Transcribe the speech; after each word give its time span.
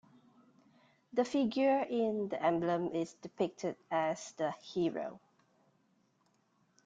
The 1.13 1.23
figure 1.23 1.85
in 1.87 2.29
the 2.29 2.41
emblem 2.41 2.87
is 2.95 3.13
depicted 3.21 3.75
as 3.91 4.31
the 4.31 4.49
"Hero". 4.73 5.19